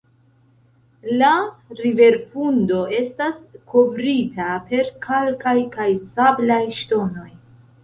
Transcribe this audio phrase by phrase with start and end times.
[1.19, 1.33] La
[1.81, 3.37] riverfundo estas
[3.75, 7.31] kovrita per kalkaj kaj sablaj ŝtonoj.